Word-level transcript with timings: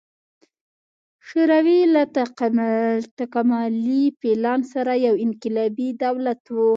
شوروي 1.27 1.79
له 1.93 2.03
تکاملي 3.19 4.05
پلان 4.21 4.59
سره 4.73 4.93
یو 5.07 5.15
انقلابي 5.25 5.89
دولت 6.03 6.41
و. 6.49 6.55